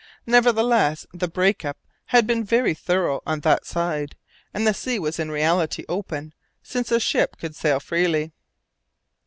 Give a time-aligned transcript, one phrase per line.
[0.25, 4.15] Nevertheless, the break up had been very thorough on that side,
[4.51, 8.31] and the sea was in reality open, since a ship could sail freely.